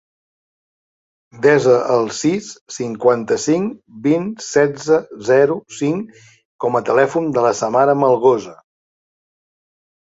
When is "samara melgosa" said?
7.65-8.61